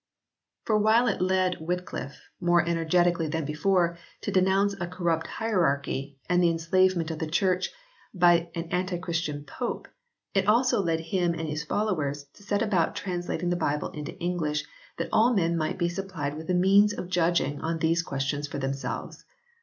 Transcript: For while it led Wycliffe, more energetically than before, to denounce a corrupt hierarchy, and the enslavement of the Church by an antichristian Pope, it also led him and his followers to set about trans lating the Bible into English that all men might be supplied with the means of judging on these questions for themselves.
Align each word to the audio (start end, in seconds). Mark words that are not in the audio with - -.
For 0.65 0.79
while 0.79 1.05
it 1.07 1.21
led 1.21 1.61
Wycliffe, 1.61 2.21
more 2.39 2.67
energetically 2.67 3.27
than 3.27 3.45
before, 3.45 3.99
to 4.21 4.31
denounce 4.31 4.73
a 4.79 4.87
corrupt 4.87 5.27
hierarchy, 5.27 6.17
and 6.27 6.41
the 6.41 6.49
enslavement 6.49 7.11
of 7.11 7.19
the 7.19 7.27
Church 7.29 7.69
by 8.11 8.49
an 8.55 8.67
antichristian 8.71 9.45
Pope, 9.45 9.87
it 10.33 10.47
also 10.47 10.81
led 10.81 11.01
him 11.01 11.35
and 11.35 11.47
his 11.47 11.63
followers 11.63 12.23
to 12.33 12.41
set 12.41 12.63
about 12.63 12.95
trans 12.95 13.27
lating 13.27 13.51
the 13.51 13.55
Bible 13.55 13.89
into 13.89 14.17
English 14.17 14.63
that 14.97 15.09
all 15.11 15.35
men 15.35 15.55
might 15.55 15.77
be 15.77 15.87
supplied 15.87 16.35
with 16.35 16.47
the 16.47 16.55
means 16.55 16.93
of 16.93 17.07
judging 17.07 17.61
on 17.61 17.77
these 17.77 18.01
questions 18.01 18.47
for 18.47 18.57
themselves. 18.57 19.23